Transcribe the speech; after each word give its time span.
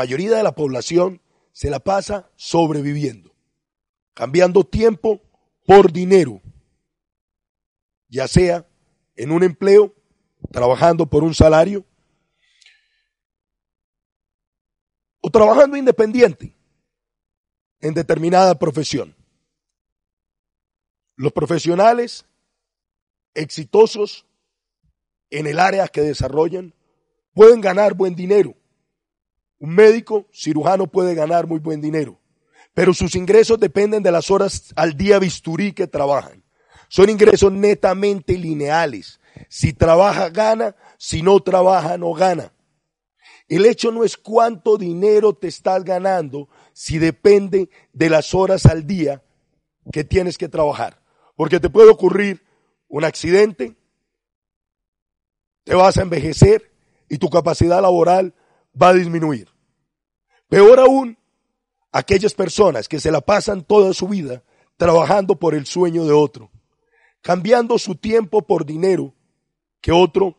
Mayoría 0.00 0.34
de 0.34 0.42
la 0.42 0.54
población 0.54 1.20
se 1.52 1.68
la 1.68 1.78
pasa 1.78 2.30
sobreviviendo, 2.34 3.34
cambiando 4.14 4.64
tiempo 4.64 5.20
por 5.66 5.92
dinero, 5.92 6.40
ya 8.08 8.26
sea 8.26 8.66
en 9.14 9.30
un 9.30 9.42
empleo, 9.42 9.94
trabajando 10.52 11.04
por 11.04 11.22
un 11.22 11.34
salario, 11.34 11.84
o 15.20 15.28
trabajando 15.28 15.76
independiente 15.76 16.54
en 17.82 17.92
determinada 17.92 18.58
profesión. 18.58 19.14
Los 21.14 21.32
profesionales 21.34 22.24
exitosos 23.34 24.24
en 25.28 25.46
el 25.46 25.58
área 25.58 25.88
que 25.88 26.00
desarrollan 26.00 26.72
pueden 27.34 27.60
ganar 27.60 27.92
buen 27.92 28.14
dinero, 28.14 28.54
un 29.60 29.74
médico 29.74 30.26
cirujano 30.32 30.86
puede 30.86 31.14
ganar 31.14 31.46
muy 31.46 31.60
buen 31.60 31.80
dinero, 31.80 32.18
pero 32.74 32.92
sus 32.94 33.14
ingresos 33.14 33.60
dependen 33.60 34.02
de 34.02 34.10
las 34.10 34.30
horas 34.30 34.72
al 34.74 34.96
día 34.96 35.18
bisturí 35.18 35.72
que 35.72 35.86
trabajan. 35.86 36.42
Son 36.88 37.08
ingresos 37.08 37.52
netamente 37.52 38.36
lineales. 38.36 39.20
Si 39.48 39.72
trabaja, 39.72 40.28
gana. 40.30 40.74
Si 40.98 41.22
no 41.22 41.38
trabaja, 41.40 41.96
no 41.96 42.12
gana. 42.14 42.52
El 43.48 43.66
hecho 43.66 43.92
no 43.92 44.02
es 44.02 44.16
cuánto 44.16 44.76
dinero 44.76 45.32
te 45.32 45.48
estás 45.48 45.84
ganando 45.84 46.48
si 46.72 46.98
depende 46.98 47.68
de 47.92 48.10
las 48.10 48.34
horas 48.34 48.66
al 48.66 48.86
día 48.86 49.22
que 49.92 50.04
tienes 50.04 50.36
que 50.36 50.48
trabajar. 50.48 51.00
Porque 51.36 51.60
te 51.60 51.70
puede 51.70 51.90
ocurrir 51.90 52.44
un 52.88 53.04
accidente, 53.04 53.76
te 55.64 55.74
vas 55.74 55.96
a 55.96 56.02
envejecer 56.02 56.72
y 57.08 57.18
tu 57.18 57.28
capacidad 57.28 57.82
laboral 57.82 58.34
va 58.80 58.88
a 58.88 58.94
disminuir. 58.94 59.48
Peor 60.48 60.80
aún, 60.80 61.18
aquellas 61.92 62.34
personas 62.34 62.88
que 62.88 63.00
se 63.00 63.10
la 63.10 63.20
pasan 63.20 63.64
toda 63.64 63.92
su 63.94 64.08
vida 64.08 64.42
trabajando 64.76 65.38
por 65.38 65.54
el 65.54 65.66
sueño 65.66 66.04
de 66.04 66.12
otro, 66.12 66.50
cambiando 67.20 67.78
su 67.78 67.94
tiempo 67.94 68.42
por 68.42 68.64
dinero 68.64 69.14
que 69.80 69.92
otro 69.92 70.38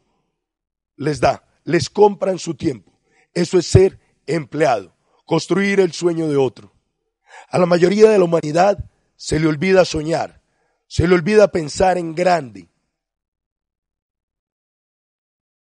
les 0.96 1.20
da, 1.20 1.48
les 1.64 1.90
compran 1.90 2.40
su 2.40 2.56
tiempo. 2.56 2.92
Eso 3.34 3.58
es 3.58 3.68
ser 3.68 4.00
empleado, 4.26 4.96
construir 5.26 5.80
el 5.80 5.94
sueño 5.94 6.28
de 6.28 6.38
otro. 6.38 6.74
A 7.50 7.58
la 7.58 7.66
mayoría 7.66 8.10
de 8.10 8.18
la 8.18 8.26
humanidad 8.26 8.90
se 9.16 9.40
le 9.40 9.48
olvida 9.48 9.86
soñar, 9.86 10.42
se 10.88 11.08
le 11.08 11.16
olvida 11.16 11.52
pensar 11.52 11.98
en 11.98 12.16
grande. 12.16 12.70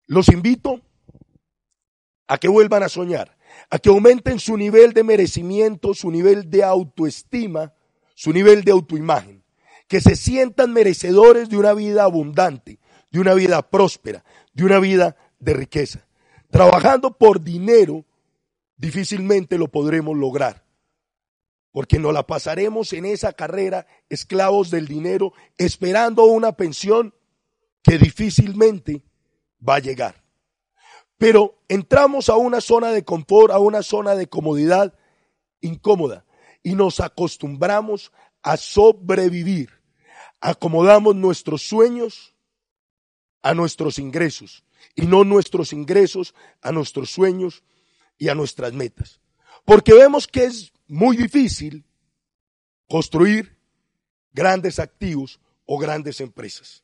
Los 0.05 0.29
invito 0.29 0.81
a 2.29 2.37
que 2.37 2.47
vuelvan 2.47 2.83
a 2.83 2.89
soñar, 2.89 3.35
a 3.71 3.79
que 3.79 3.89
aumenten 3.89 4.39
su 4.39 4.55
nivel 4.55 4.93
de 4.93 5.03
merecimiento, 5.03 5.95
su 5.95 6.11
nivel 6.11 6.47
de 6.51 6.63
autoestima, 6.63 7.73
su 8.13 8.31
nivel 8.31 8.63
de 8.63 8.71
autoimagen, 8.71 9.43
que 9.87 9.99
se 9.99 10.15
sientan 10.15 10.71
merecedores 10.71 11.49
de 11.49 11.57
una 11.57 11.73
vida 11.73 12.03
abundante, 12.03 12.79
de 13.09 13.19
una 13.19 13.33
vida 13.33 13.67
próspera, 13.67 14.23
de 14.53 14.63
una 14.63 14.77
vida 14.79 15.17
de 15.39 15.53
riqueza. 15.55 16.05
Trabajando 16.51 17.17
por 17.17 17.41
dinero, 17.41 18.05
difícilmente 18.77 19.57
lo 19.57 19.67
podremos 19.67 20.15
lograr, 20.15 20.63
porque 21.71 21.97
nos 21.97 22.13
la 22.13 22.27
pasaremos 22.27 22.93
en 22.93 23.05
esa 23.05 23.33
carrera 23.33 23.87
esclavos 24.07 24.69
del 24.69 24.87
dinero, 24.87 25.33
esperando 25.57 26.25
una 26.25 26.51
pensión 26.51 27.15
que 27.81 27.97
difícilmente 27.97 29.01
va 29.67 29.77
a 29.77 29.79
llegar. 29.79 30.28
Pero 31.19 31.61
entramos 31.67 32.29
a 32.29 32.37
una 32.37 32.61
zona 32.61 32.91
de 32.91 33.03
confort, 33.03 33.51
a 33.51 33.59
una 33.59 33.83
zona 33.83 34.15
de 34.15 34.27
comodidad 34.27 34.97
incómoda 35.61 36.25
y 36.63 36.75
nos 36.75 37.01
acostumbramos 37.01 38.11
a 38.41 38.55
sobrevivir. 38.55 39.69
Acomodamos 40.39 41.15
nuestros 41.17 41.61
sueños 41.61 42.33
a 43.41 43.53
nuestros 43.53 43.99
ingresos 43.99 44.63
y 44.95 45.07
no 45.07 45.25
nuestros 45.25 45.73
ingresos 45.73 46.33
a 46.61 46.71
nuestros 46.71 47.11
sueños 47.11 47.63
y 48.17 48.29
a 48.29 48.35
nuestras 48.35 48.71
metas. 48.71 49.19
Porque 49.65 49.93
vemos 49.93 50.25
que 50.25 50.45
es 50.45 50.71
muy 50.87 51.17
difícil 51.17 51.85
construir 52.87 53.57
grandes 54.31 54.79
activos 54.79 55.41
o 55.65 55.77
grandes 55.77 56.21
empresas. 56.21 56.81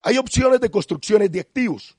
Hay 0.00 0.16
opciones 0.16 0.60
de 0.62 0.70
construcciones 0.70 1.30
de 1.30 1.40
activos. 1.40 1.94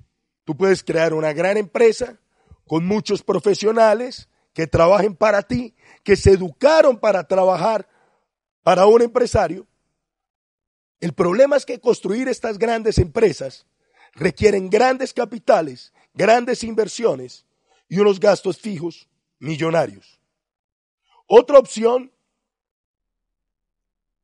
Tú 0.47 0.55
puedes 0.55 0.81
crear 0.81 1.13
una 1.13 1.33
gran 1.33 1.57
empresa 1.57 2.17
con 2.65 2.85
muchos 2.85 3.21
profesionales 3.21 4.29
que 4.53 4.65
trabajen 4.65 5.13
para 5.13 5.41
ti, 5.41 5.75
que 6.05 6.15
se 6.15 6.31
educaron 6.31 6.97
para 6.97 7.27
trabajar 7.27 7.85
para 8.63 8.85
un 8.85 9.01
empresario. 9.01 9.67
El 11.01 11.11
problema 11.11 11.57
es 11.57 11.65
que 11.65 11.81
construir 11.81 12.29
estas 12.29 12.57
grandes 12.57 12.97
empresas 12.97 13.65
requieren 14.13 14.69
grandes 14.69 15.11
capitales, 15.11 15.91
grandes 16.13 16.63
inversiones 16.63 17.45
y 17.89 17.99
unos 17.99 18.17
gastos 18.17 18.57
fijos 18.57 19.09
millonarios. 19.39 20.21
Otra 21.25 21.59
opción 21.59 22.09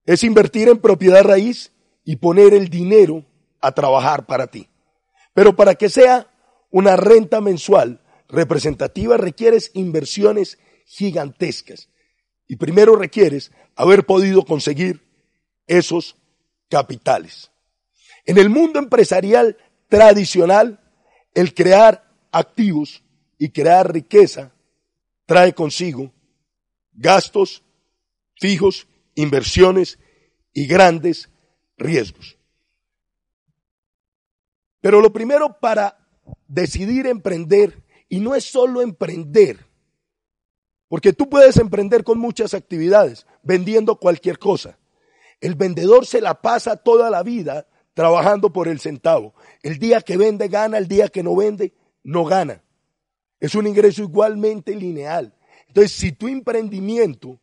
es 0.05 0.23
invertir 0.23 0.69
en 0.69 0.79
propiedad 0.79 1.25
raíz 1.25 1.73
y 2.05 2.15
poner 2.15 2.53
el 2.53 2.69
dinero 2.69 3.25
a 3.59 3.73
trabajar 3.73 4.25
para 4.25 4.47
ti. 4.47 4.69
Pero 5.33 5.55
para 5.55 5.75
que 5.75 5.89
sea 5.89 6.27
una 6.71 6.95
renta 6.95 7.41
mensual 7.41 8.01
representativa 8.27 9.17
requieres 9.17 9.71
inversiones 9.73 10.57
gigantescas. 10.85 11.89
Y 12.47 12.55
primero 12.55 12.95
requieres 12.95 13.51
haber 13.75 14.05
podido 14.05 14.43
conseguir 14.43 15.01
esos 15.67 16.17
capitales. 16.69 17.51
En 18.25 18.37
el 18.37 18.49
mundo 18.49 18.79
empresarial 18.79 19.57
tradicional, 19.87 20.79
el 21.33 21.53
crear 21.53 22.09
activos 22.31 23.03
y 23.37 23.49
crear 23.49 23.91
riqueza 23.91 24.53
trae 25.25 25.53
consigo 25.53 26.11
gastos 26.93 27.63
fijos, 28.39 28.87
inversiones 29.15 29.99
y 30.53 30.67
grandes 30.67 31.29
riesgos. 31.77 32.37
Pero 34.83 34.99
lo 34.99 35.13
primero 35.13 35.61
para 35.61 35.97
decidir 36.45 37.07
emprender, 37.07 37.81
y 38.09 38.19
no 38.19 38.35
es 38.35 38.43
solo 38.43 38.81
emprender, 38.81 39.65
porque 40.89 41.13
tú 41.13 41.29
puedes 41.29 41.55
emprender 41.55 42.03
con 42.03 42.19
muchas 42.19 42.53
actividades, 42.53 43.25
vendiendo 43.43 43.95
cualquier 43.95 44.39
cosa. 44.39 44.77
El 45.39 45.55
vendedor 45.55 46.05
se 46.05 46.19
la 46.19 46.41
pasa 46.41 46.75
toda 46.75 47.09
la 47.09 47.23
vida 47.23 47.65
trabajando 47.93 48.51
por 48.51 48.67
el 48.67 48.81
centavo. 48.81 49.33
El 49.61 49.79
día 49.79 50.01
que 50.01 50.17
vende 50.17 50.49
gana, 50.49 50.79
el 50.79 50.89
día 50.89 51.07
que 51.07 51.23
no 51.23 51.33
vende 51.33 51.73
no 52.03 52.25
gana. 52.25 52.61
Es 53.39 53.55
un 53.55 53.67
ingreso 53.67 54.01
igualmente 54.01 54.75
lineal. 54.75 55.33
Entonces, 55.69 55.93
si 55.93 56.11
tu 56.11 56.27
emprendimiento 56.27 57.39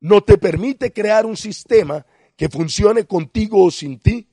no 0.00 0.22
te 0.22 0.38
permite 0.38 0.94
crear 0.94 1.26
un 1.26 1.36
sistema 1.36 2.06
que 2.36 2.48
funcione 2.48 3.04
contigo 3.04 3.62
o 3.62 3.70
sin 3.70 3.98
ti, 3.98 4.30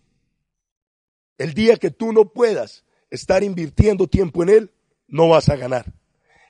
el 1.42 1.54
día 1.56 1.78
que 1.78 1.90
tú 1.90 2.14
no 2.14 2.32
puedas 2.32 2.86
estar 3.10 3.44
invirtiendo 3.44 4.08
tiempo 4.08 4.44
en 4.44 4.50
él, 4.50 4.72
no 5.08 5.28
vas 5.28 5.50
a 5.50 5.56
ganar. 5.56 5.92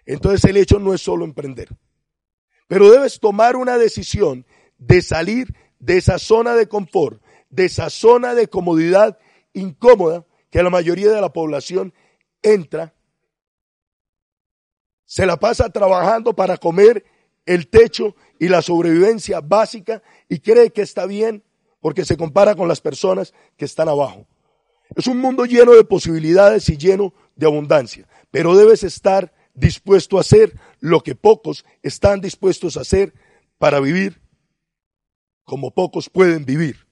Entonces 0.06 0.44
el 0.50 0.58
hecho 0.58 0.80
no 0.80 0.94
es 0.94 1.02
solo 1.02 1.24
emprender. 1.24 1.70
Pero 2.68 2.92
debes 2.92 3.20
tomar 3.20 3.56
una 3.56 3.78
decisión 3.78 4.46
de 4.78 5.02
salir 5.02 5.56
de 5.80 5.98
esa 5.98 6.20
zona 6.20 6.56
de 6.56 6.68
confort, 6.68 7.22
de 7.50 7.66
esa 7.66 7.90
zona 7.90 8.36
de 8.36 8.48
comodidad 8.48 9.18
incómoda 9.54 10.26
que 10.50 10.62
la 10.62 10.70
mayoría 10.70 11.10
de 11.10 11.22
la 11.22 11.32
población 11.32 11.94
entra, 12.42 12.94
se 15.06 15.26
la 15.26 15.38
pasa 15.38 15.70
trabajando 15.70 16.36
para 16.36 16.58
comer 16.58 17.06
el 17.46 17.70
techo 17.70 18.16
y 18.40 18.50
la 18.50 18.62
sobrevivencia 18.62 19.40
básica 19.40 20.04
y 20.28 20.40
cree 20.40 20.72
que 20.72 20.82
está 20.82 21.06
bien 21.06 21.44
porque 21.80 22.04
se 22.04 22.18
compara 22.18 22.56
con 22.56 22.68
las 22.68 22.82
personas 22.82 23.34
que 23.56 23.66
están 23.66 23.88
abajo. 23.88 24.28
Es 24.96 25.08
un 25.08 25.18
mundo 25.18 25.46
lleno 25.46 25.74
de 25.74 25.84
posibilidades 25.84 26.68
y 26.70 26.78
lleno 26.78 27.14
de 27.36 27.46
abundancia, 27.46 28.08
pero 28.30 28.56
debes 28.56 28.84
estar 28.84 29.34
dispuesto 29.54 30.18
a 30.18 30.22
hacer 30.22 30.54
lo 30.80 31.02
que 31.02 31.16
pocos 31.16 31.66
están 31.82 32.22
dispuestos 32.22 32.78
a 32.78 32.82
hacer 32.82 33.14
para 33.58 33.80
vivir 33.80 34.22
como 35.44 35.72
pocos 35.72 36.10
pueden 36.10 36.46
vivir. 36.46 36.88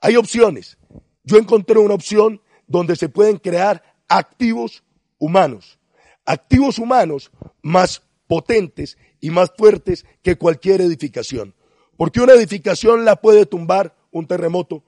Hay 0.00 0.16
opciones. 0.16 0.76
Yo 1.22 1.38
encontré 1.38 1.78
una 1.78 1.94
opción 1.94 2.42
donde 2.66 2.96
se 2.96 3.08
pueden 3.08 3.38
crear 3.38 3.82
activos 4.08 4.84
humanos. 5.18 5.78
Activos 6.26 6.78
humanos 6.78 7.30
más 7.62 8.02
potentes 8.26 8.98
y 9.20 9.30
más 9.30 9.52
fuertes 9.56 10.04
que 10.22 10.36
cualquier 10.36 10.82
edificación. 10.82 11.54
Porque 11.96 12.20
una 12.20 12.34
edificación 12.34 13.04
la 13.04 13.16
puede 13.16 13.46
tumbar 13.46 13.96
un 14.10 14.26
terremoto 14.26 14.84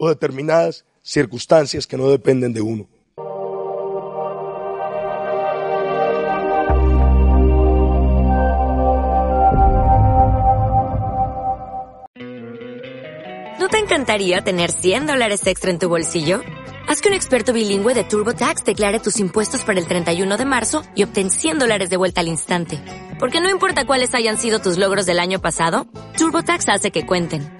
o 0.00 0.08
determinadas 0.08 0.86
circunstancias 1.02 1.86
que 1.86 1.98
no 1.98 2.08
dependen 2.08 2.54
de 2.54 2.62
uno. 2.62 2.88
¿No 13.58 13.68
te 13.68 13.78
encantaría 13.78 14.40
tener 14.40 14.72
100 14.72 15.06
dólares 15.06 15.46
extra 15.46 15.70
en 15.70 15.78
tu 15.78 15.88
bolsillo? 15.88 16.40
Haz 16.88 17.02
que 17.02 17.08
un 17.08 17.14
experto 17.14 17.52
bilingüe 17.52 17.94
de 17.94 18.04
TurboTax 18.04 18.64
declare 18.64 19.00
tus 19.00 19.20
impuestos 19.20 19.62
para 19.64 19.78
el 19.78 19.86
31 19.86 20.38
de 20.38 20.44
marzo 20.46 20.82
y 20.96 21.04
obtén 21.04 21.30
100 21.30 21.58
dólares 21.58 21.90
de 21.90 21.98
vuelta 21.98 22.22
al 22.22 22.28
instante. 22.28 22.82
Porque 23.18 23.42
no 23.42 23.50
importa 23.50 23.84
cuáles 23.84 24.14
hayan 24.14 24.38
sido 24.38 24.60
tus 24.60 24.78
logros 24.78 25.04
del 25.04 25.20
año 25.20 25.42
pasado, 25.42 25.86
TurboTax 26.16 26.70
hace 26.70 26.90
que 26.90 27.06
cuenten. 27.06 27.59